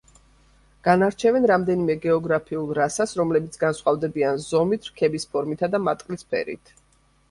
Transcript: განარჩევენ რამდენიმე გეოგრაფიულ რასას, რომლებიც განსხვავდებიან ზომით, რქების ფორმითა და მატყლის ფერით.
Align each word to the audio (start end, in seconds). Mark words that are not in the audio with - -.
განარჩევენ 0.87 1.45
რამდენიმე 1.51 1.97
გეოგრაფიულ 2.07 2.73
რასას, 2.79 3.15
რომლებიც 3.21 3.63
განსხვავდებიან 3.67 4.45
ზომით, 4.51 4.93
რქების 4.93 5.31
ფორმითა 5.37 5.75
და 5.77 5.87
მატყლის 5.89 6.31
ფერით. 6.35 6.79